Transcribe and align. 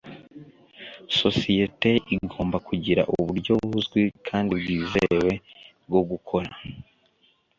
sosiyete 1.19 1.89
igomba 2.15 2.57
kugira 2.67 3.01
uburyo 3.17 3.53
buzwi 3.71 4.01
kandi 4.27 4.51
bwizewe 4.59 5.31
bwo 5.87 6.01
gukora 6.09 6.49